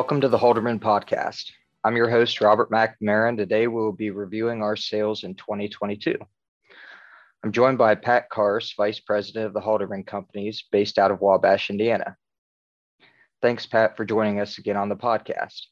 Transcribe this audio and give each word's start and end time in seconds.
Welcome 0.00 0.22
to 0.22 0.30
the 0.30 0.38
Halderman 0.38 0.80
Podcast. 0.80 1.50
I'm 1.84 1.94
your 1.94 2.08
host, 2.08 2.40
Robert 2.40 2.70
McNamara, 2.70 3.28
and 3.28 3.36
today 3.36 3.66
we'll 3.66 3.92
be 3.92 4.08
reviewing 4.08 4.62
our 4.62 4.74
sales 4.74 5.24
in 5.24 5.34
2022. 5.34 6.16
I'm 7.44 7.52
joined 7.52 7.76
by 7.76 7.94
Pat 7.96 8.30
Kars, 8.30 8.72
Vice 8.78 8.98
President 8.98 9.44
of 9.44 9.52
the 9.52 9.60
Halderman 9.60 10.06
Companies 10.06 10.64
based 10.72 10.98
out 10.98 11.10
of 11.10 11.20
Wabash, 11.20 11.68
Indiana. 11.68 12.16
Thanks, 13.42 13.66
Pat, 13.66 13.94
for 13.94 14.06
joining 14.06 14.40
us 14.40 14.56
again 14.56 14.78
on 14.78 14.88
the 14.88 14.96
podcast. 14.96 15.66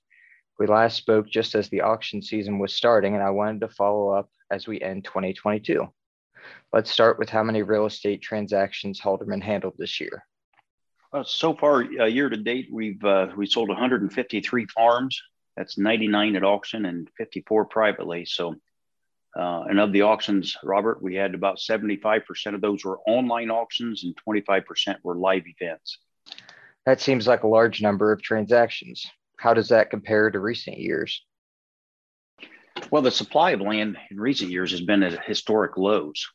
We 0.58 0.66
last 0.66 0.98
spoke 0.98 1.30
just 1.30 1.54
as 1.54 1.70
the 1.70 1.80
auction 1.80 2.20
season 2.20 2.58
was 2.58 2.74
starting, 2.74 3.14
and 3.14 3.22
I 3.22 3.30
wanted 3.30 3.62
to 3.62 3.68
follow 3.68 4.10
up 4.10 4.28
as 4.50 4.68
we 4.68 4.78
end 4.82 5.06
2022. 5.06 5.88
Let's 6.74 6.90
start 6.90 7.18
with 7.18 7.30
how 7.30 7.44
many 7.44 7.62
real 7.62 7.86
estate 7.86 8.20
transactions 8.20 9.00
Halderman 9.00 9.42
handled 9.42 9.76
this 9.78 9.98
year. 9.98 10.22
Uh, 11.12 11.24
so 11.24 11.54
far, 11.54 11.84
uh, 12.00 12.04
year 12.04 12.28
to 12.28 12.36
date, 12.36 12.68
we've 12.70 13.02
uh, 13.02 13.28
we 13.36 13.46
sold 13.46 13.68
153 13.68 14.66
farms. 14.66 15.20
That's 15.56 15.78
99 15.78 16.36
at 16.36 16.44
auction 16.44 16.84
and 16.84 17.08
54 17.16 17.64
privately. 17.64 18.24
So, 18.26 18.54
uh, 19.36 19.62
and 19.62 19.80
of 19.80 19.92
the 19.92 20.02
auctions, 20.02 20.56
Robert, 20.62 21.02
we 21.02 21.14
had 21.14 21.34
about 21.34 21.58
75% 21.58 22.54
of 22.54 22.60
those 22.60 22.84
were 22.84 23.00
online 23.06 23.50
auctions 23.50 24.04
and 24.04 24.14
25% 24.28 24.96
were 25.02 25.16
live 25.16 25.44
events. 25.46 25.98
That 26.86 27.00
seems 27.00 27.26
like 27.26 27.42
a 27.42 27.48
large 27.48 27.82
number 27.82 28.12
of 28.12 28.22
transactions. 28.22 29.06
How 29.38 29.54
does 29.54 29.68
that 29.70 29.90
compare 29.90 30.30
to 30.30 30.38
recent 30.38 30.78
years? 30.78 31.24
Well, 32.90 33.02
the 33.02 33.10
supply 33.10 33.52
of 33.52 33.60
land 33.60 33.96
in 34.10 34.20
recent 34.20 34.50
years 34.50 34.70
has 34.70 34.80
been 34.80 35.02
at 35.02 35.24
historic 35.24 35.76
lows. 35.76 36.26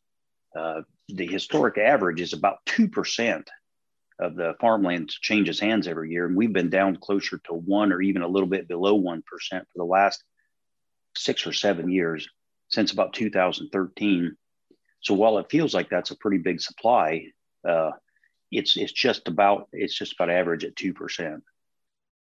Uh, 0.56 0.82
the 1.10 1.28
historic 1.28 1.78
average 1.78 2.22
is 2.22 2.34
about 2.34 2.58
2% 2.66 3.44
of 4.24 4.36
the 4.36 4.56
farmland 4.60 5.10
changes 5.10 5.60
hands 5.60 5.88
every 5.88 6.12
year. 6.12 6.26
And 6.26 6.36
we've 6.36 6.54
been 6.54 6.70
down 6.70 6.96
closer 6.96 7.40
to 7.46 7.54
one 7.54 7.92
or 7.92 8.02
even 8.02 8.22
a 8.22 8.28
little 8.28 8.48
bit 8.48 8.68
below 8.68 9.00
1% 9.00 9.22
for 9.52 9.66
the 9.76 9.84
last 9.84 10.24
six 11.16 11.46
or 11.46 11.52
seven 11.52 11.90
years 11.92 12.28
since 12.70 12.92
about 12.92 13.14
2013. 13.14 14.36
So 15.02 15.14
while 15.14 15.38
it 15.40 15.52
feels 15.52 15.74
like 15.74 15.90
that's 15.90 16.12
a 16.12 16.18
pretty 16.18 16.38
big 16.38 16.62
supply, 16.62 17.26
uh, 17.68 17.92
it's, 18.50 18.78
it's 18.78 18.94
just 18.94 19.28
about, 19.28 19.68
it's 19.74 19.94
just 19.94 20.14
about 20.14 20.30
average 20.30 20.64
at 20.64 20.76
2%. 20.76 21.42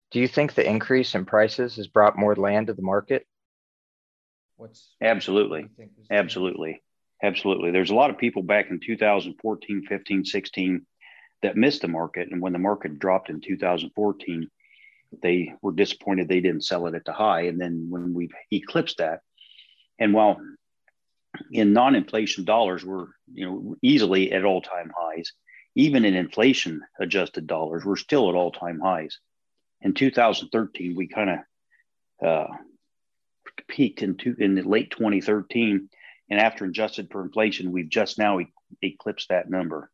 Do 0.09 0.19
you 0.19 0.27
think 0.27 0.55
the 0.55 0.67
increase 0.67 1.13
in 1.13 1.25
prices 1.25 1.75
has 1.75 1.87
brought 1.87 2.17
more 2.17 2.35
land 2.35 2.67
to 2.67 2.73
the 2.73 2.81
market? 2.81 3.25
What's 4.57 4.89
absolutely, 5.01 5.69
absolutely, 6.11 6.83
absolutely. 7.23 7.71
There's 7.71 7.91
a 7.91 7.95
lot 7.95 8.09
of 8.09 8.17
people 8.17 8.43
back 8.43 8.69
in 8.69 8.79
2014, 8.79 9.85
15, 9.87 10.25
16 10.25 10.85
that 11.41 11.57
missed 11.57 11.81
the 11.81 11.87
market. 11.87 12.29
And 12.31 12.41
when 12.41 12.53
the 12.53 12.59
market 12.59 12.99
dropped 12.99 13.29
in 13.29 13.41
2014, 13.41 14.49
they 15.21 15.53
were 15.61 15.71
disappointed 15.71 16.27
they 16.27 16.39
didn't 16.39 16.65
sell 16.65 16.87
it 16.87 16.95
at 16.95 17.05
the 17.05 17.13
high. 17.13 17.41
And 17.41 17.59
then 17.59 17.87
when 17.89 18.13
we 18.13 18.29
eclipsed 18.51 18.97
that, 18.99 19.21
and 19.99 20.13
while 20.13 20.39
in 21.51 21.73
non-inflation 21.73 22.43
dollars 22.43 22.83
we're 22.83 23.07
you 23.33 23.45
know 23.45 23.75
easily 23.81 24.31
at 24.31 24.45
all-time 24.45 24.91
highs, 24.95 25.31
even 25.75 26.05
in 26.05 26.15
inflation 26.15 26.81
adjusted 26.99 27.47
dollars, 27.47 27.85
we're 27.85 27.95
still 27.95 28.29
at 28.29 28.35
all-time 28.35 28.79
highs. 28.79 29.19
In 29.81 29.93
2013, 29.93 30.95
we 30.95 31.07
kind 31.07 31.29
of 31.29 32.27
uh, 32.27 32.47
peaked 33.67 34.01
in, 34.01 34.15
two, 34.15 34.35
in 34.37 34.55
late 34.63 34.91
2013, 34.91 35.89
and 36.29 36.39
after 36.39 36.65
adjusted 36.65 37.09
for 37.11 37.23
inflation, 37.23 37.71
we've 37.71 37.89
just 37.89 38.17
now 38.17 38.39
e- 38.39 38.53
eclipsed 38.81 39.29
that 39.29 39.49
number. 39.49 39.89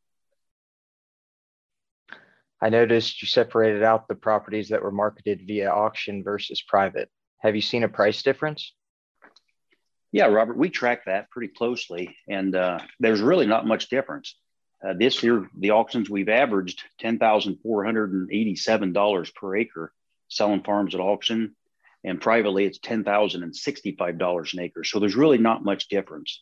I 2.62 2.70
noticed 2.70 3.22
you 3.22 3.28
separated 3.28 3.84
out 3.84 4.08
the 4.08 4.16
properties 4.16 4.70
that 4.70 4.82
were 4.82 4.92
marketed 4.92 5.42
via 5.46 5.70
auction 5.70 6.24
versus 6.24 6.62
private. 6.62 7.10
Have 7.40 7.56
you 7.56 7.62
seen 7.62 7.84
a 7.84 7.90
price 7.90 8.24
difference? 8.24 8.74
Yeah, 10.12 10.26
Robert, 10.26 10.58
we 10.58 10.70
track 10.70 11.06
that 11.06 11.30
pretty 11.30 11.54
closely, 11.54 12.18
and 12.28 12.56
uh, 12.56 12.80
there's 13.00 13.22
really 13.22 13.46
not 13.46 13.68
much 13.68 13.90
difference. 13.90 14.36
Uh, 14.84 14.94
this 14.98 15.22
year, 15.22 15.48
the 15.58 15.70
auctions 15.72 16.10
we've 16.10 16.30
averaged 16.30 16.82
$10,487 17.02 19.36
per 19.36 19.56
acre 19.56 19.94
selling 20.30 20.64
farms 20.64 20.96
at 20.96 21.02
auction, 21.02 21.56
and 22.04 22.20
privately 22.22 22.66
it's 22.66 22.80
$10,065 22.80 24.54
an 24.54 24.60
acre. 24.60 24.84
So 24.84 25.00
there's 25.00 25.16
really 25.16 25.38
not 25.38 25.64
much 25.64 25.90
difference. 25.90 26.42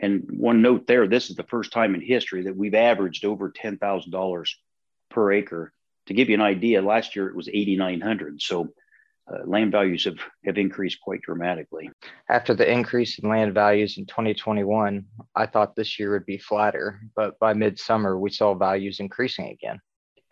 And 0.00 0.38
one 0.38 0.62
note 0.62 0.86
there 0.86 1.08
this 1.08 1.30
is 1.30 1.36
the 1.36 1.44
first 1.44 1.72
time 1.72 1.94
in 1.94 2.00
history 2.00 2.44
that 2.44 2.56
we've 2.56 2.74
averaged 2.74 3.24
over 3.24 3.50
$10,000 3.50 4.48
per 5.10 5.32
acre. 5.32 5.72
To 6.06 6.14
give 6.14 6.28
you 6.28 6.34
an 6.34 6.40
idea, 6.40 6.80
last 6.80 7.16
year 7.16 7.28
it 7.28 7.36
was 7.36 7.48
8,900. 7.48 8.40
So 8.40 8.68
uh, 9.30 9.44
land 9.44 9.72
values 9.72 10.04
have, 10.04 10.18
have 10.44 10.56
increased 10.56 11.00
quite 11.00 11.20
dramatically. 11.20 11.90
After 12.30 12.54
the 12.54 12.70
increase 12.70 13.18
in 13.18 13.28
land 13.28 13.52
values 13.52 13.98
in 13.98 14.06
2021, 14.06 15.04
I 15.34 15.46
thought 15.46 15.76
this 15.76 15.98
year 15.98 16.12
would 16.12 16.26
be 16.26 16.38
flatter, 16.38 17.00
but 17.14 17.38
by 17.38 17.52
midsummer 17.52 18.18
we 18.18 18.30
saw 18.30 18.54
values 18.54 19.00
increasing 19.00 19.48
again. 19.48 19.80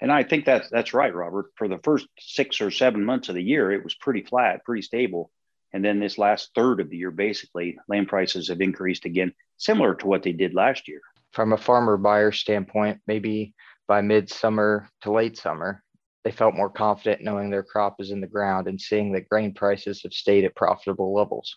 And 0.01 0.13
I 0.13 0.25
think 0.25 0.45
that's 0.45 0.69
that's 0.69 0.93
right, 0.93 1.15
Robert. 1.15 1.53
For 1.57 1.69
the 1.69 1.79
first 1.79 2.07
six 2.19 2.61
or 2.61 2.71
seven 2.71 3.05
months 3.05 3.29
of 3.31 3.35
the 3.35 3.43
year, 3.43 3.73
it 3.73 3.83
was 3.83 3.95
pretty 3.95 4.23
flat, 4.23 4.65
pretty 4.65 4.83
stable. 4.83 5.31
And 5.73 5.85
then 5.85 6.01
this 6.01 6.19
last 6.19 6.51
third 6.55 6.81
of 6.81 6.91
the 6.91 6.97
year, 6.97 7.11
basically, 7.11 7.79
land 7.89 8.09
prices 8.09 8.49
have 8.49 8.61
increased 8.61 9.05
again, 9.05 9.33
similar 9.57 9.95
to 9.97 10.07
what 10.07 10.23
they 10.23 10.33
did 10.33 10.55
last 10.55 10.87
year. 10.87 11.01
From 11.33 11.53
a 11.53 11.59
farmer 11.59 11.97
buyer 11.97 12.33
standpoint, 12.33 13.01
maybe 13.07 13.55
by 13.87 14.01
midsummer 14.01 14.89
to 15.03 15.13
late 15.13 15.37
summer, 15.37 15.83
they 16.25 16.33
felt 16.33 16.55
more 16.55 16.71
confident 16.71 17.23
knowing 17.23 17.51
their 17.51 17.63
crop 17.63 18.01
is 18.01 18.11
in 18.11 18.21
the 18.21 18.27
ground 18.27 18.67
and 18.67 18.81
seeing 18.81 19.13
that 19.13 19.29
grain 19.29 19.55
prices 19.55 20.03
have 20.03 20.13
stayed 20.13 20.45
at 20.45 20.57
profitable 20.57 21.15
levels. 21.15 21.57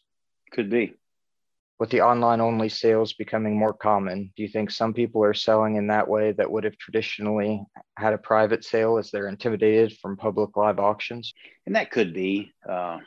Could 0.51 0.69
be. 0.69 0.93
With 1.79 1.89
the 1.89 2.01
online 2.01 2.41
only 2.41 2.69
sales 2.69 3.13
becoming 3.13 3.57
more 3.57 3.73
common, 3.73 4.33
do 4.35 4.43
you 4.43 4.49
think 4.49 4.69
some 4.69 4.93
people 4.93 5.23
are 5.23 5.33
selling 5.33 5.75
in 5.75 5.87
that 5.87 6.07
way 6.07 6.33
that 6.33 6.51
would 6.51 6.65
have 6.65 6.77
traditionally 6.77 7.63
had 7.97 8.13
a 8.13 8.17
private 8.17 8.65
sale 8.65 8.97
as 8.97 9.09
they're 9.09 9.29
intimidated 9.29 9.97
from 9.97 10.17
public 10.17 10.57
live 10.57 10.77
auctions? 10.77 11.33
And 11.65 11.75
that 11.75 11.89
could 11.89 12.13
be. 12.13 12.51
Uh, 12.67 12.99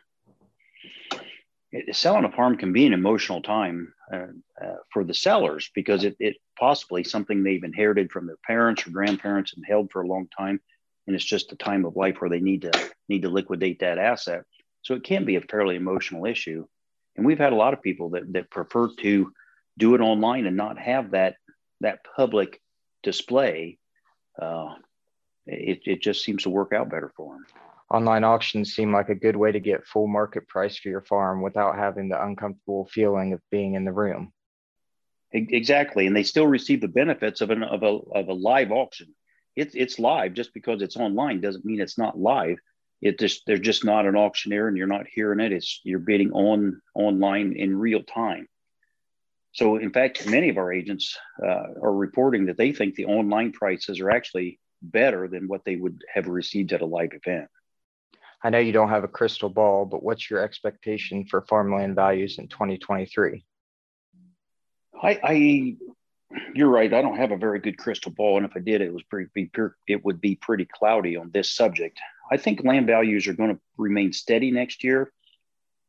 selling 1.92 2.24
a 2.24 2.32
farm 2.32 2.56
can 2.56 2.72
be 2.72 2.86
an 2.86 2.92
emotional 2.92 3.40
time 3.40 3.92
uh, 4.12 4.26
uh, 4.62 4.76
for 4.92 5.04
the 5.04 5.14
sellers 5.14 5.70
because 5.74 6.04
it, 6.04 6.16
it 6.18 6.36
possibly 6.62 7.02
something 7.02 7.42
they've 7.42 7.64
inherited 7.64 8.12
from 8.12 8.24
their 8.24 8.38
parents 8.46 8.86
or 8.86 8.90
grandparents 8.90 9.54
and 9.54 9.64
held 9.66 9.90
for 9.90 10.00
a 10.00 10.06
long 10.06 10.28
time. 10.28 10.60
And 11.08 11.16
it's 11.16 11.24
just 11.24 11.50
a 11.50 11.56
time 11.56 11.84
of 11.84 11.96
life 11.96 12.20
where 12.20 12.30
they 12.30 12.38
need 12.38 12.62
to 12.62 12.90
need 13.08 13.22
to 13.22 13.28
liquidate 13.28 13.80
that 13.80 13.98
asset. 13.98 14.44
So 14.82 14.94
it 14.94 15.02
can 15.02 15.24
be 15.24 15.34
a 15.34 15.40
fairly 15.40 15.74
emotional 15.74 16.24
issue. 16.24 16.64
And 17.16 17.26
we've 17.26 17.40
had 17.40 17.52
a 17.52 17.56
lot 17.56 17.72
of 17.72 17.82
people 17.82 18.10
that, 18.10 18.32
that 18.34 18.48
prefer 18.48 18.90
to 19.00 19.32
do 19.76 19.94
it 19.96 20.00
online 20.00 20.46
and 20.46 20.56
not 20.56 20.78
have 20.78 21.10
that 21.10 21.34
that 21.80 21.98
public 22.14 22.60
display. 23.02 23.78
Uh, 24.40 24.76
it, 25.46 25.80
it 25.84 26.00
just 26.00 26.22
seems 26.22 26.44
to 26.44 26.50
work 26.50 26.72
out 26.72 26.88
better 26.88 27.12
for 27.16 27.34
them. 27.34 27.44
Online 27.90 28.22
auctions 28.22 28.72
seem 28.72 28.92
like 28.92 29.08
a 29.08 29.16
good 29.16 29.34
way 29.34 29.50
to 29.50 29.58
get 29.58 29.84
full 29.84 30.06
market 30.06 30.46
price 30.46 30.78
for 30.78 30.90
your 30.90 31.02
farm 31.02 31.42
without 31.42 31.74
having 31.74 32.08
the 32.08 32.24
uncomfortable 32.24 32.88
feeling 32.92 33.32
of 33.32 33.40
being 33.50 33.74
in 33.74 33.84
the 33.84 33.90
room. 33.90 34.32
Exactly, 35.32 36.06
and 36.06 36.14
they 36.14 36.24
still 36.24 36.46
receive 36.46 36.82
the 36.82 36.88
benefits 36.88 37.40
of 37.40 37.50
an 37.50 37.62
of 37.62 37.82
a 37.82 37.98
of 38.14 38.28
a 38.28 38.34
live 38.34 38.70
auction. 38.70 39.14
It's 39.56 39.74
it's 39.74 39.98
live 39.98 40.34
just 40.34 40.52
because 40.52 40.82
it's 40.82 40.96
online 40.96 41.40
doesn't 41.40 41.64
mean 41.64 41.80
it's 41.80 41.96
not 41.96 42.18
live. 42.18 42.58
It 43.00 43.18
just 43.18 43.42
they're 43.46 43.56
just 43.56 43.84
not 43.84 44.06
an 44.06 44.14
auctioneer 44.14 44.68
and 44.68 44.76
you're 44.76 44.86
not 44.86 45.06
hearing 45.06 45.40
it. 45.40 45.52
It's 45.52 45.80
you're 45.84 46.00
bidding 46.00 46.32
on 46.32 46.82
online 46.94 47.54
in 47.54 47.78
real 47.78 48.02
time. 48.02 48.46
So 49.52 49.76
in 49.76 49.90
fact, 49.90 50.28
many 50.28 50.50
of 50.50 50.58
our 50.58 50.72
agents 50.72 51.16
uh, 51.42 51.46
are 51.82 51.94
reporting 51.94 52.46
that 52.46 52.58
they 52.58 52.72
think 52.72 52.94
the 52.94 53.06
online 53.06 53.52
prices 53.52 54.00
are 54.00 54.10
actually 54.10 54.58
better 54.82 55.28
than 55.28 55.48
what 55.48 55.64
they 55.64 55.76
would 55.76 56.02
have 56.12 56.26
received 56.26 56.72
at 56.72 56.82
a 56.82 56.86
live 56.86 57.10
event. 57.12 57.48
I 58.44 58.50
know 58.50 58.58
you 58.58 58.72
don't 58.72 58.88
have 58.88 59.04
a 59.04 59.08
crystal 59.08 59.48
ball, 59.48 59.86
but 59.86 60.02
what's 60.02 60.28
your 60.28 60.40
expectation 60.40 61.24
for 61.24 61.42
farmland 61.42 61.94
values 61.94 62.38
in 62.38 62.48
2023? 62.48 63.44
I, 65.02 65.20
I 65.22 65.76
you're 66.54 66.68
right. 66.68 66.92
I 66.92 67.02
don't 67.02 67.16
have 67.16 67.32
a 67.32 67.36
very 67.36 67.58
good 67.58 67.78
crystal 67.78 68.12
ball, 68.12 68.36
and 68.36 68.46
if 68.46 68.52
I 68.56 68.60
did, 68.60 68.80
it 68.80 68.92
was 68.92 69.02
pretty 69.02 69.30
be, 69.34 69.50
it 69.86 70.04
would 70.04 70.20
be 70.20 70.36
pretty 70.36 70.64
cloudy 70.64 71.16
on 71.16 71.30
this 71.30 71.50
subject. 71.50 71.98
I 72.30 72.36
think 72.36 72.64
land 72.64 72.86
values 72.86 73.26
are 73.26 73.34
going 73.34 73.54
to 73.54 73.60
remain 73.76 74.12
steady 74.12 74.50
next 74.50 74.82
year. 74.84 75.12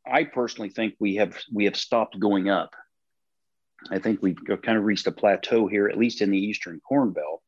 I 0.06 0.26
personally 0.26 0.70
think 0.70 0.96
we 1.00 1.16
have 1.16 1.38
we 1.52 1.66
have 1.66 1.78
stopped 1.78 2.20
going 2.20 2.50
up. 2.50 2.76
I 3.92 4.00
think 4.00 4.22
we've 4.22 4.38
kind 4.64 4.78
of 4.78 4.84
reached 4.84 5.08
a 5.08 5.12
plateau 5.12 5.68
here, 5.68 5.88
at 5.88 5.98
least 5.98 6.22
in 6.22 6.32
the 6.32 6.38
eastern 6.38 6.82
corn 6.82 7.12
belt, 7.12 7.42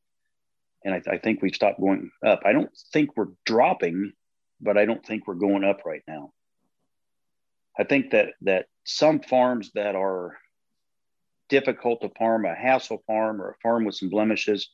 and 0.84 0.94
I, 0.94 1.02
I 1.14 1.18
think 1.18 1.42
we've 1.42 1.54
stopped 1.54 1.80
going 1.80 2.10
up. 2.24 2.42
I 2.44 2.52
don't 2.52 2.70
think 2.92 3.10
we're 3.16 3.28
dropping 3.44 4.12
but 4.60 4.78
I 4.78 4.84
don't 4.84 5.04
think 5.04 5.26
we're 5.26 5.34
going 5.34 5.64
up 5.64 5.84
right 5.84 6.02
now. 6.06 6.32
I 7.78 7.84
think 7.84 8.10
that 8.12 8.30
that 8.42 8.66
some 8.84 9.20
farms 9.20 9.72
that 9.74 9.94
are 9.94 10.36
difficult 11.48 12.00
to 12.00 12.08
farm, 12.10 12.44
a 12.44 12.54
hassle 12.54 13.02
farm 13.06 13.40
or 13.40 13.50
a 13.50 13.56
farm 13.62 13.84
with 13.84 13.94
some 13.94 14.10
blemishes, 14.10 14.70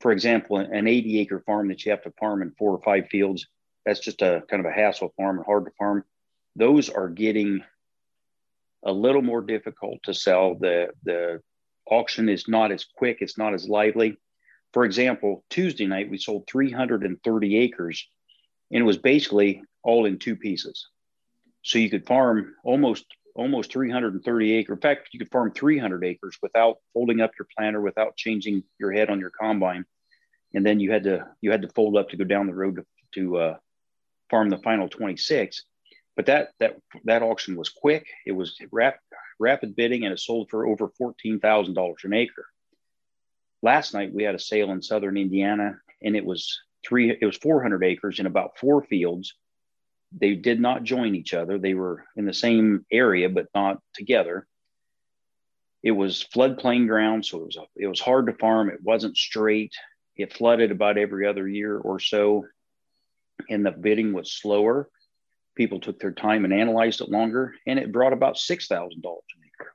for 0.00 0.12
example, 0.12 0.56
an 0.56 0.88
80 0.88 1.20
acre 1.20 1.40
farm 1.46 1.68
that 1.68 1.84
you 1.84 1.92
have 1.92 2.02
to 2.02 2.12
farm 2.18 2.42
in 2.42 2.50
four 2.58 2.72
or 2.72 2.82
five 2.82 3.06
fields, 3.08 3.46
that's 3.86 4.00
just 4.00 4.22
a 4.22 4.42
kind 4.50 4.64
of 4.64 4.70
a 4.70 4.74
hassle 4.74 5.12
farm 5.16 5.36
and 5.38 5.46
hard 5.46 5.64
to 5.64 5.70
farm. 5.78 6.04
Those 6.56 6.90
are 6.90 7.08
getting 7.08 7.62
a 8.84 8.92
little 8.92 9.22
more 9.22 9.42
difficult 9.42 10.02
to 10.04 10.14
sell. 10.14 10.56
The 10.56 10.88
the 11.04 11.40
auction 11.88 12.28
is 12.28 12.48
not 12.48 12.72
as 12.72 12.84
quick, 12.84 13.18
it's 13.20 13.38
not 13.38 13.54
as 13.54 13.68
lively. 13.68 14.16
For 14.72 14.84
example, 14.84 15.44
Tuesday 15.50 15.86
night 15.86 16.10
we 16.10 16.18
sold 16.18 16.48
330 16.48 17.56
acres 17.58 18.06
and 18.70 18.80
it 18.80 18.86
was 18.86 18.98
basically 18.98 19.62
all 19.82 20.06
in 20.06 20.18
two 20.18 20.36
pieces. 20.36 20.88
So 21.62 21.78
you 21.78 21.90
could 21.90 22.06
farm 22.06 22.54
almost 22.64 23.04
almost 23.34 23.72
330 23.72 24.52
acre. 24.52 24.72
In 24.72 24.80
fact, 24.80 25.08
you 25.12 25.18
could 25.18 25.30
farm 25.30 25.52
300 25.52 26.04
acres 26.04 26.36
without 26.42 26.76
folding 26.92 27.20
up 27.20 27.32
your 27.38 27.46
planter, 27.56 27.80
without 27.80 28.16
changing 28.16 28.62
your 28.78 28.92
head 28.92 29.10
on 29.10 29.20
your 29.20 29.30
combine, 29.30 29.84
and 30.54 30.64
then 30.64 30.80
you 30.80 30.92
had 30.92 31.04
to 31.04 31.26
you 31.40 31.50
had 31.50 31.62
to 31.62 31.68
fold 31.68 31.96
up 31.96 32.10
to 32.10 32.16
go 32.16 32.24
down 32.24 32.46
the 32.46 32.54
road 32.54 32.76
to, 32.76 32.84
to 33.14 33.36
uh, 33.38 33.56
farm 34.30 34.50
the 34.50 34.58
final 34.58 34.88
26. 34.88 35.64
But 36.16 36.26
that 36.26 36.50
that 36.60 36.76
that 37.04 37.22
auction 37.22 37.56
was 37.56 37.70
quick. 37.70 38.06
It 38.26 38.32
was 38.32 38.56
rap, 38.70 38.98
rapid 39.40 39.74
bidding, 39.74 40.04
and 40.04 40.12
it 40.12 40.20
sold 40.20 40.50
for 40.50 40.66
over 40.66 40.90
fourteen 40.98 41.40
thousand 41.40 41.74
dollars 41.74 42.02
an 42.04 42.12
acre. 42.12 42.46
Last 43.62 43.94
night 43.94 44.12
we 44.12 44.24
had 44.24 44.34
a 44.34 44.40
sale 44.40 44.70
in 44.72 44.82
southern 44.82 45.16
Indiana, 45.16 45.78
and 46.02 46.16
it 46.16 46.24
was 46.24 46.60
three. 46.86 47.16
It 47.18 47.24
was 47.24 47.38
400 47.38 47.82
acres 47.84 48.18
in 48.18 48.26
about 48.26 48.58
four 48.58 48.82
fields 48.84 49.34
they 50.18 50.34
did 50.34 50.60
not 50.60 50.84
join 50.84 51.14
each 51.14 51.34
other. 51.34 51.58
They 51.58 51.74
were 51.74 52.04
in 52.16 52.24
the 52.24 52.34
same 52.34 52.84
area, 52.90 53.28
but 53.28 53.46
not 53.54 53.80
together. 53.94 54.46
It 55.82 55.92
was 55.92 56.24
floodplain 56.32 56.86
ground, 56.86 57.24
so 57.24 57.38
it 57.38 57.44
was 57.46 57.58
it 57.76 57.86
was 57.86 58.00
hard 58.00 58.26
to 58.26 58.34
farm. 58.34 58.70
It 58.70 58.82
wasn't 58.82 59.16
straight. 59.16 59.72
It 60.16 60.32
flooded 60.32 60.70
about 60.70 60.98
every 60.98 61.26
other 61.26 61.48
year 61.48 61.76
or 61.76 61.98
so, 61.98 62.46
and 63.48 63.64
the 63.64 63.72
bidding 63.72 64.12
was 64.12 64.30
slower. 64.30 64.88
People 65.56 65.80
took 65.80 65.98
their 65.98 66.12
time 66.12 66.44
and 66.44 66.54
analyzed 66.54 67.00
it 67.00 67.08
longer, 67.08 67.54
and 67.66 67.78
it 67.78 67.92
brought 67.92 68.12
about 68.12 68.38
six 68.38 68.68
thousand 68.68 69.02
dollars 69.02 69.24
an 69.36 69.42
acre. 69.48 69.72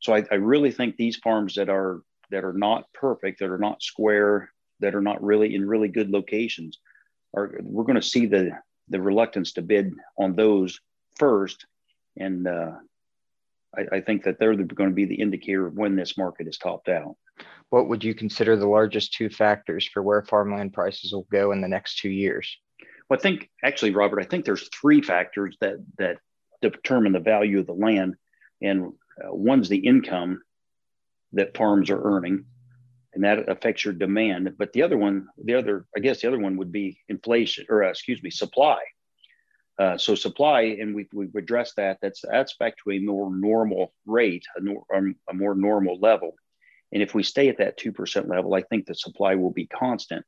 So 0.00 0.14
I, 0.14 0.24
I 0.30 0.36
really 0.36 0.70
think 0.70 0.96
these 0.96 1.16
farms 1.16 1.56
that 1.56 1.68
are 1.68 2.00
that 2.30 2.44
are 2.44 2.54
not 2.54 2.90
perfect, 2.94 3.40
that 3.40 3.50
are 3.50 3.58
not 3.58 3.82
square, 3.82 4.50
that 4.80 4.94
are 4.94 5.02
not 5.02 5.22
really 5.22 5.54
in 5.54 5.68
really 5.68 5.88
good 5.88 6.10
locations, 6.10 6.78
are 7.36 7.58
we're 7.62 7.84
going 7.84 8.00
to 8.00 8.02
see 8.02 8.26
the 8.26 8.52
the 8.88 9.00
reluctance 9.00 9.52
to 9.52 9.62
bid 9.62 9.94
on 10.18 10.34
those 10.34 10.80
first. 11.16 11.66
And 12.16 12.46
uh, 12.46 12.72
I, 13.76 13.96
I, 13.96 14.00
think 14.00 14.24
that 14.24 14.38
they're 14.38 14.54
going 14.54 14.90
to 14.90 14.94
be 14.94 15.06
the 15.06 15.20
indicator 15.20 15.66
of 15.66 15.74
when 15.74 15.96
this 15.96 16.16
market 16.16 16.46
is 16.46 16.58
topped 16.58 16.88
out. 16.88 17.16
What 17.70 17.88
would 17.88 18.04
you 18.04 18.14
consider 18.14 18.56
the 18.56 18.68
largest 18.68 19.14
two 19.14 19.28
factors 19.28 19.88
for 19.88 20.02
where 20.02 20.22
farmland 20.22 20.72
prices 20.72 21.12
will 21.12 21.26
go 21.32 21.52
in 21.52 21.60
the 21.60 21.68
next 21.68 21.98
two 21.98 22.10
years? 22.10 22.56
Well, 23.08 23.18
I 23.18 23.22
think 23.22 23.50
actually, 23.62 23.90
Robert, 23.90 24.20
I 24.20 24.24
think 24.24 24.44
there's 24.44 24.68
three 24.68 25.02
factors 25.02 25.56
that 25.60 25.76
that 25.98 26.18
determine 26.62 27.12
the 27.12 27.20
value 27.20 27.58
of 27.58 27.66
the 27.66 27.72
land, 27.72 28.14
and 28.62 28.92
uh, 29.22 29.34
one's 29.34 29.68
the 29.68 29.78
income 29.78 30.42
that 31.32 31.56
farms 31.56 31.90
are 31.90 32.02
earning 32.02 32.44
and 33.14 33.24
that 33.24 33.48
affects 33.48 33.84
your 33.84 33.94
demand. 33.94 34.54
But 34.58 34.72
the 34.72 34.82
other 34.82 34.96
one, 34.96 35.28
the 35.42 35.54
other, 35.54 35.86
I 35.96 36.00
guess 36.00 36.20
the 36.20 36.28
other 36.28 36.38
one 36.38 36.56
would 36.56 36.72
be 36.72 36.98
inflation, 37.08 37.66
or 37.68 37.84
uh, 37.84 37.90
excuse 37.90 38.22
me, 38.22 38.30
supply. 38.30 38.78
Uh, 39.78 39.98
so 39.98 40.14
supply, 40.14 40.76
and 40.80 40.94
we've, 40.94 41.08
we've 41.12 41.34
addressed 41.34 41.76
that. 41.76 41.98
That's 42.00 42.22
that's 42.22 42.56
back 42.56 42.74
to 42.78 42.92
a 42.92 42.98
more 43.00 43.34
normal 43.34 43.92
rate, 44.06 44.44
a, 44.56 44.60
nor, 44.60 44.84
um, 44.94 45.16
a 45.28 45.34
more 45.34 45.54
normal 45.54 45.98
level. 45.98 46.36
And 46.92 47.02
if 47.02 47.14
we 47.14 47.24
stay 47.24 47.48
at 47.48 47.58
that 47.58 47.76
two 47.76 47.90
percent 47.90 48.28
level, 48.28 48.54
I 48.54 48.62
think 48.62 48.86
the 48.86 48.94
supply 48.94 49.34
will 49.34 49.50
be 49.50 49.66
constant. 49.66 50.24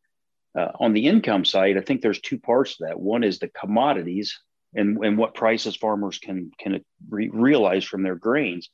Uh, 0.59 0.73
on 0.81 0.95
the 0.95 1.07
income 1.07 1.45
side, 1.45 1.77
I 1.77 1.83
think 1.83 2.01
there's 2.01 2.21
two 2.21 2.39
parts 2.39 2.77
to 2.77 2.87
that. 2.87 2.99
One 2.99 3.23
is 3.23 3.39
the 3.39 3.49
commodities 3.49 4.37
and, 4.75 4.99
and 5.05 5.17
what 5.17 5.35
prices 5.35 5.77
farmers 5.77 6.19
can 6.19 6.51
can 6.59 6.85
re- 7.09 7.31
realize 7.33 7.85
from 7.85 8.03
their 8.03 8.17
grains 8.17 8.69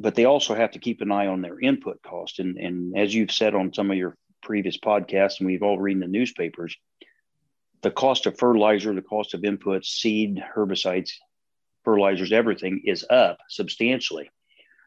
but 0.00 0.14
they 0.14 0.24
also 0.24 0.54
have 0.54 0.70
to 0.70 0.78
keep 0.78 1.02
an 1.02 1.12
eye 1.12 1.26
on 1.26 1.42
their 1.42 1.60
input 1.60 2.00
cost. 2.02 2.38
And, 2.38 2.56
and 2.56 2.96
as 2.96 3.14
you've 3.14 3.30
said 3.30 3.54
on 3.54 3.74
some 3.74 3.90
of 3.90 3.98
your 3.98 4.16
previous 4.42 4.78
podcasts, 4.78 5.38
and 5.38 5.46
we've 5.46 5.62
all 5.62 5.78
read 5.78 5.96
in 5.96 6.00
the 6.00 6.06
newspapers, 6.06 6.74
the 7.82 7.90
cost 7.90 8.24
of 8.24 8.38
fertilizer, 8.38 8.94
the 8.94 9.02
cost 9.02 9.34
of 9.34 9.42
inputs, 9.42 9.86
seed, 9.86 10.42
herbicides, 10.56 11.10
fertilizers, 11.84 12.32
everything 12.32 12.82
is 12.86 13.04
up 13.10 13.38
substantially. 13.48 14.30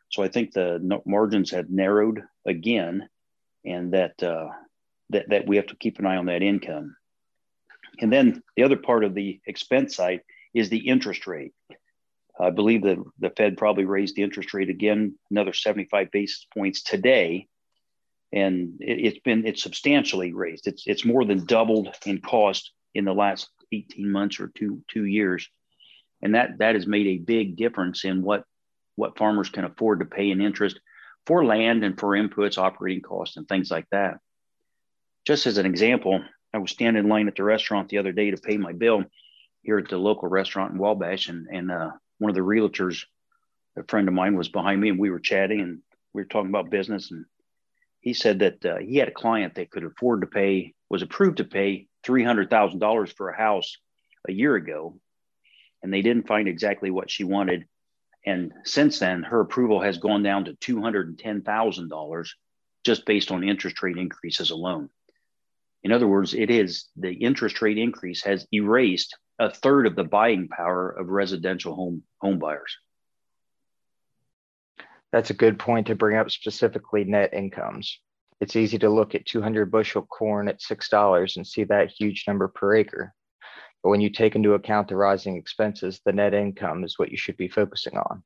So 0.10 0.24
I 0.24 0.30
think 0.30 0.52
the 0.52 1.02
margins 1.06 1.52
have 1.52 1.70
narrowed 1.70 2.24
again, 2.46 3.08
and 3.66 3.94
that 3.94 4.22
uh, 4.22 4.50
that 5.12 5.30
that 5.30 5.48
we 5.48 5.58
have 5.58 5.68
to 5.68 5.76
keep 5.76 6.00
an 6.00 6.06
eye 6.08 6.18
on 6.18 6.26
that 6.28 6.42
income. 6.42 6.96
And 8.00 8.12
then 8.12 8.42
the 8.56 8.64
other 8.64 8.78
part 8.78 9.04
of 9.04 9.14
the 9.14 9.40
expense 9.46 9.96
side 9.96 10.22
is 10.54 10.70
the 10.70 10.88
interest 10.90 11.26
rate. 11.28 11.54
I 12.40 12.50
believe 12.50 12.84
that 12.84 12.98
the 13.20 13.30
Fed 13.30 13.58
probably 13.58 13.86
raised 13.86 14.16
the 14.16 14.24
interest 14.24 14.54
rate 14.54 14.70
again, 14.70 15.16
another 15.30 15.54
75 15.54 16.12
basis 16.12 16.48
points 16.54 16.82
today. 16.82 17.48
And 18.32 18.78
it, 18.80 19.06
has 19.06 19.20
been, 19.24 19.46
it's 19.46 19.62
substantially 19.62 20.34
raised. 20.34 20.68
It's, 20.68 20.84
it's 20.88 21.06
more 21.06 21.24
than 21.24 21.46
doubled 21.46 21.96
in 22.06 22.20
cost 22.20 22.72
in 22.96 23.06
the 23.06 23.14
last 23.14 23.50
18 23.72 24.12
months 24.12 24.40
or 24.40 24.52
two, 24.56 24.84
two 24.88 25.06
years. 25.06 25.48
And 26.24 26.34
that, 26.34 26.58
that 26.58 26.76
has 26.76 26.88
made 26.88 27.06
a 27.06 27.18
big 27.18 27.56
difference 27.56 28.06
in 28.06 28.24
what, 28.24 28.44
what 28.96 29.18
farmers 29.18 29.50
can 29.50 29.66
afford 29.66 30.00
to 30.00 30.06
pay 30.06 30.32
in 30.32 30.42
interest 30.42 30.80
for 31.28 31.46
land 31.46 31.84
and 31.84 32.00
for 32.00 32.10
inputs, 32.10 32.58
operating 32.58 33.02
costs, 33.02 33.38
and 33.38 33.48
things 33.48 33.70
like 33.70 33.86
that. 33.92 34.18
Just 35.26 35.46
as 35.46 35.58
an 35.58 35.66
example, 35.66 36.24
I 36.54 36.58
was 36.58 36.72
standing 36.72 37.04
in 37.04 37.10
line 37.10 37.28
at 37.28 37.36
the 37.36 37.44
restaurant 37.44 37.90
the 37.90 38.00
other 38.00 38.12
day 38.12 38.32
to 38.32 38.38
pay 38.38 38.58
my 38.58 38.74
bill 38.74 39.04
here 39.62 39.78
at 39.78 39.90
the 39.90 39.98
local 39.98 40.28
restaurant 40.28 40.74
in 40.74 40.80
Wabash, 40.80 41.30
and, 41.30 41.48
and 41.52 41.72
uh, 41.72 41.92
one 42.24 42.30
of 42.30 42.36
the 42.36 42.42
realtors, 42.42 43.04
a 43.78 43.84
friend 43.84 44.08
of 44.08 44.14
mine, 44.14 44.38
was 44.38 44.48
behind 44.48 44.80
me, 44.80 44.88
and 44.88 44.98
we 44.98 45.10
were 45.10 45.20
chatting, 45.20 45.60
and 45.60 45.80
we 46.14 46.22
were 46.22 46.28
talking 46.28 46.50
about 46.50 46.70
business, 46.70 47.12
and 47.12 47.26
he 48.00 48.14
said 48.14 48.40
that 48.40 48.66
uh, 48.66 48.78
he 48.78 48.96
had 48.96 49.10
a 49.10 49.12
client 49.12 49.56
that 49.56 49.70
could 49.70 49.84
afford 49.84 50.22
to 50.22 50.28
pay, 50.28 50.74
was 50.90 51.02
approved 51.02 51.38
to 51.38 51.44
pay 51.44 51.88
three 52.02 52.24
hundred 52.24 52.50
thousand 52.50 52.80
dollars 52.80 53.12
for 53.12 53.30
a 53.30 53.38
house 53.38 53.78
a 54.28 54.32
year 54.32 54.56
ago, 54.56 54.98
and 55.82 55.94
they 55.94 56.02
didn't 56.02 56.28
find 56.28 56.48
exactly 56.48 56.92
what 56.92 57.12
she 57.12 57.26
wanted. 57.26 57.66
And 58.26 58.54
since 58.64 59.00
then, 59.00 59.24
her 59.24 59.42
approval 59.42 59.82
has 59.82 59.98
gone 59.98 60.24
down 60.24 60.46
to 60.46 60.54
two 60.54 60.82
hundred 60.82 61.10
and 61.10 61.20
ten 61.20 61.42
thousand 61.42 61.90
dollars, 61.90 62.36
just 62.86 63.06
based 63.06 63.32
on 63.32 63.44
interest 63.44 63.84
rate 63.84 63.98
increases 63.98 64.50
alone. 64.50 64.90
In 65.84 65.92
other 65.92 66.08
words, 66.08 66.34
it 66.34 66.50
is 66.50 66.88
the 66.96 67.12
interest 67.12 67.62
rate 67.62 67.78
increase 67.78 68.24
has 68.24 68.48
erased 68.54 69.18
a 69.40 69.50
third 69.50 69.88
of 69.88 69.96
the 69.96 70.04
buying 70.04 70.48
power 70.48 70.90
of 70.90 71.10
residential 71.10 71.76
home 71.76 72.04
home 72.22 72.40
buyers. 72.40 72.78
That's 75.12 75.30
a 75.30 75.36
good 75.36 75.60
point 75.60 75.88
to 75.88 75.96
bring 75.96 76.18
up 76.18 76.32
specifically 76.32 77.04
net 77.04 77.34
incomes. 77.34 78.00
It's 78.42 78.56
easy 78.56 78.80
to 78.80 78.90
look 78.90 79.16
at 79.16 79.26
200 79.26 79.72
bushel 79.72 80.02
corn 80.02 80.48
at 80.48 80.60
$6 80.60 81.36
and 81.36 81.48
see 81.48 81.64
that 81.66 81.92
huge 81.98 82.26
number 82.28 82.48
per 82.48 82.76
acre. 82.76 83.14
But 83.84 83.90
when 83.90 84.02
you 84.02 84.10
take 84.10 84.36
into 84.36 84.54
account 84.54 84.88
the 84.88 84.96
rising 84.96 85.38
expenses, 85.38 86.02
the 86.04 86.14
net 86.14 86.34
income 86.34 86.84
is 86.84 86.98
what 86.98 87.12
you 87.12 87.18
should 87.18 87.38
be 87.38 87.48
focusing 87.48 87.98
on. 87.98 88.24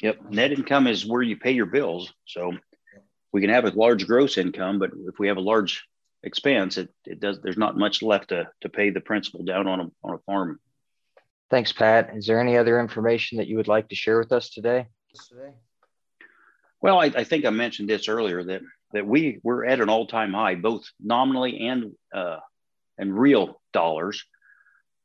Yep. 0.00 0.30
Net 0.30 0.52
income 0.52 0.86
is 0.86 1.06
where 1.06 1.22
you 1.22 1.36
pay 1.36 1.52
your 1.52 1.66
bills. 1.66 2.12
So 2.26 2.52
we 3.32 3.40
can 3.40 3.50
have 3.50 3.64
a 3.64 3.70
large 3.70 4.06
gross 4.06 4.38
income, 4.38 4.78
but 4.78 4.90
if 5.08 5.18
we 5.18 5.28
have 5.28 5.36
a 5.36 5.40
large 5.40 5.84
expands, 6.24 6.78
it, 6.78 6.88
it 7.04 7.20
does, 7.20 7.40
there's 7.40 7.56
not 7.56 7.76
much 7.76 8.02
left 8.02 8.30
to, 8.30 8.48
to 8.62 8.68
pay 8.68 8.90
the 8.90 9.00
principal 9.00 9.44
down 9.44 9.66
on 9.66 9.80
a, 9.80 9.86
on 10.02 10.14
a 10.14 10.18
farm. 10.18 10.58
Thanks, 11.50 11.72
Pat. 11.72 12.16
Is 12.16 12.26
there 12.26 12.40
any 12.40 12.56
other 12.56 12.80
information 12.80 13.38
that 13.38 13.46
you 13.46 13.56
would 13.56 13.68
like 13.68 13.88
to 13.90 13.94
share 13.94 14.18
with 14.18 14.32
us 14.32 14.50
today? 14.50 14.88
Well, 16.80 16.98
I, 16.98 17.06
I 17.06 17.24
think 17.24 17.44
I 17.44 17.50
mentioned 17.50 17.88
this 17.88 18.08
earlier 18.08 18.42
that 18.44 18.62
that 18.92 19.06
we 19.06 19.40
we're 19.42 19.64
at 19.64 19.80
an 19.80 19.88
all 19.88 20.06
time 20.06 20.32
high, 20.32 20.54
both 20.54 20.84
nominally 21.00 21.66
and 21.68 21.92
uh, 22.14 22.38
and 22.98 23.16
real 23.16 23.60
dollars. 23.72 24.24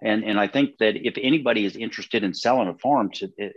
And 0.02 0.24
and 0.24 0.40
I 0.40 0.48
think 0.48 0.78
that 0.80 0.96
if 0.96 1.18
anybody 1.22 1.66
is 1.66 1.76
interested 1.76 2.24
in 2.24 2.34
selling 2.34 2.68
a 2.68 2.74
farm 2.74 3.12
to 3.12 3.26
it, 3.38 3.54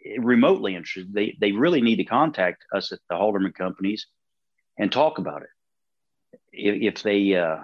it, 0.00 0.20
remotely 0.20 0.76
interested, 0.76 1.12
they 1.12 1.36
they 1.40 1.52
really 1.52 1.80
need 1.80 1.96
to 1.96 2.04
contact 2.04 2.64
us 2.72 2.92
at 2.92 3.00
the 3.08 3.16
Halderman 3.16 3.54
companies 3.54 4.06
and 4.78 4.92
talk 4.92 5.18
about 5.18 5.42
it 5.42 5.48
if, 6.52 6.96
if 6.96 7.02
they 7.02 7.34
uh, 7.34 7.58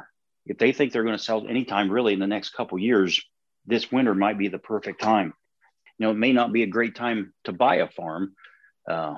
if 0.47 0.59
they 0.59 0.73
think 0.73 0.93
they're 0.93 1.05
going 1.05 1.17
to 1.17 1.23
sell 1.23 1.47
anytime 1.47 1.91
really 1.91 2.13
in 2.13 2.21
the 2.21 2.27
next 2.27 2.51
couple 2.51 2.79
years, 2.79 3.23
this 3.67 3.91
winter 3.91 4.15
might 4.15 4.39
be 4.39 4.49
the 4.49 4.59
perfect 4.59 5.01
time. 5.01 5.33
You 5.99 6.07
know, 6.07 6.11
it 6.13 6.19
may 6.19 6.33
not 6.33 6.53
be 6.53 6.63
a 6.63 6.69
great 6.69 6.95
time 6.95 7.33
to 7.45 7.53
buy 7.53 7.77
a 7.77 7.89
farm 7.89 8.35
uh, 8.89 9.15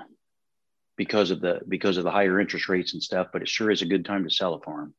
because 0.97 1.31
of 1.31 1.41
the 1.41 1.61
because 1.67 1.97
of 1.97 2.05
the 2.05 2.11
higher 2.11 2.41
interest 2.41 2.69
rates 2.69 2.93
and 2.93 3.03
stuff, 3.03 3.29
but 3.33 3.43
it 3.43 3.49
sure 3.49 3.71
is 3.71 3.83
a 3.83 3.87
good 3.87 4.05
time 4.05 4.25
to 4.25 4.31
sell 4.31 4.55
a 4.55 4.61
farm. 4.61 4.95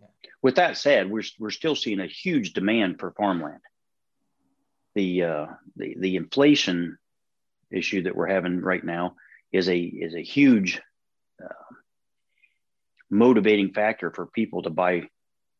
Yeah. 0.00 0.06
With 0.42 0.56
that 0.56 0.76
said, 0.76 1.10
we're 1.10 1.24
we're 1.38 1.50
still 1.50 1.74
seeing 1.74 2.00
a 2.00 2.06
huge 2.06 2.52
demand 2.52 2.98
for 2.98 3.12
farmland. 3.12 3.60
The 4.94 5.24
uh, 5.24 5.46
the 5.76 5.96
the 5.98 6.16
inflation 6.16 6.98
issue 7.70 8.04
that 8.04 8.16
we're 8.16 8.28
having 8.28 8.60
right 8.60 8.84
now 8.84 9.16
is 9.52 9.68
a 9.68 9.78
is 9.78 10.14
a 10.14 10.22
huge 10.22 10.80
uh, 11.42 11.74
motivating 13.10 13.72
factor 13.72 14.10
for 14.10 14.26
people 14.26 14.62
to 14.62 14.70
buy 14.70 15.02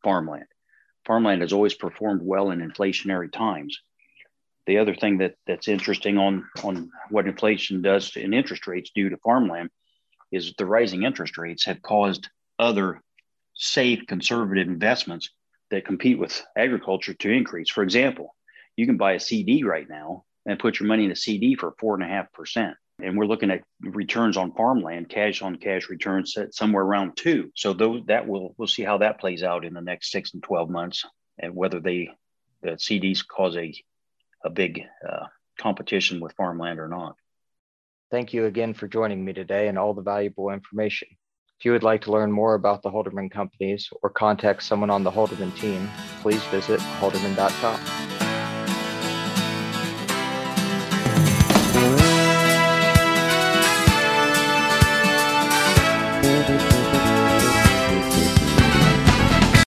farmland. 0.03 0.45
Farmland 1.05 1.41
has 1.41 1.53
always 1.53 1.73
performed 1.73 2.21
well 2.23 2.51
in 2.51 2.59
inflationary 2.59 3.31
times. 3.31 3.79
The 4.65 4.79
other 4.79 4.93
thing 4.93 5.19
that, 5.19 5.35
that's 5.47 5.69
interesting 5.69 6.17
on, 6.17 6.45
on 6.63 6.91
what 7.09 7.27
inflation 7.27 7.81
does 7.81 8.11
to, 8.11 8.21
interest 8.21 8.67
rates 8.67 8.91
do 8.93 9.09
to 9.09 9.17
farmland 9.17 9.69
is 10.31 10.53
the 10.57 10.65
rising 10.65 11.03
interest 11.03 11.37
rates 11.37 11.65
have 11.65 11.81
caused 11.81 12.27
other 12.59 13.01
safe 13.53 14.05
conservative 14.07 14.67
investments 14.67 15.29
that 15.71 15.85
compete 15.85 16.19
with 16.19 16.45
agriculture 16.57 17.13
to 17.13 17.31
increase. 17.31 17.69
For 17.69 17.83
example, 17.83 18.35
you 18.75 18.85
can 18.85 18.97
buy 18.97 19.13
a 19.13 19.19
CD 19.19 19.63
right 19.63 19.87
now 19.89 20.25
and 20.45 20.59
put 20.59 20.79
your 20.79 20.87
money 20.87 21.05
in 21.05 21.11
a 21.11 21.15
CD 21.15 21.55
for 21.55 21.73
four 21.79 21.95
and 21.95 22.03
a 22.03 22.07
half 22.07 22.31
percent. 22.33 22.75
And 22.99 23.17
we're 23.17 23.25
looking 23.25 23.51
at 23.51 23.63
returns 23.81 24.37
on 24.37 24.53
farmland, 24.53 25.09
cash 25.09 25.41
on 25.41 25.57
cash 25.57 25.87
returns 25.87 26.35
somewhere 26.51 26.83
around 26.83 27.15
two. 27.15 27.51
So 27.55 27.73
those 27.73 28.01
that 28.07 28.27
will 28.27 28.55
we'll 28.57 28.67
see 28.67 28.83
how 28.83 28.97
that 28.99 29.19
plays 29.19 29.43
out 29.43 29.65
in 29.65 29.73
the 29.73 29.81
next 29.81 30.11
six 30.11 30.33
and 30.33 30.41
twelve 30.41 30.69
months, 30.69 31.05
and 31.37 31.55
whether 31.55 31.79
they 31.79 32.09
the 32.61 32.71
CDs 32.71 33.25
cause 33.25 33.55
a 33.55 33.73
a 34.43 34.49
big 34.49 34.83
uh, 35.07 35.25
competition 35.59 36.19
with 36.19 36.33
farmland 36.33 36.79
or 36.79 36.87
not. 36.87 37.15
Thank 38.09 38.33
you 38.33 38.45
again 38.45 38.73
for 38.73 38.87
joining 38.87 39.23
me 39.23 39.33
today 39.33 39.67
and 39.67 39.77
all 39.77 39.93
the 39.93 40.01
valuable 40.01 40.49
information. 40.49 41.09
If 41.59 41.65
you 41.65 41.71
would 41.71 41.83
like 41.83 42.01
to 42.03 42.11
learn 42.11 42.31
more 42.31 42.53
about 42.53 42.83
the 42.83 42.89
Halderman 42.89 43.31
companies 43.31 43.89
or 44.03 44.09
contact 44.09 44.63
someone 44.63 44.91
on 44.91 45.03
the 45.03 45.11
Halderman 45.11 45.55
team, 45.59 45.89
please 46.21 46.43
visit 46.45 46.79
halderman.com. 46.79 48.16